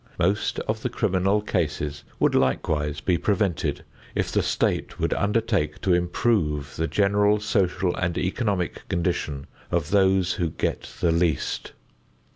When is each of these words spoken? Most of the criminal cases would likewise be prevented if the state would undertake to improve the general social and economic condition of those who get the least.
Most 0.17 0.57
of 0.61 0.81
the 0.81 0.89
criminal 0.89 1.41
cases 1.41 2.03
would 2.19 2.33
likewise 2.33 3.01
be 3.01 3.19
prevented 3.19 3.83
if 4.15 4.31
the 4.31 4.41
state 4.41 4.99
would 4.99 5.13
undertake 5.13 5.79
to 5.81 5.93
improve 5.93 6.75
the 6.75 6.87
general 6.87 7.39
social 7.39 7.95
and 7.95 8.17
economic 8.17 8.81
condition 8.89 9.45
of 9.69 9.91
those 9.91 10.33
who 10.33 10.49
get 10.49 10.89
the 11.01 11.11
least. 11.11 11.73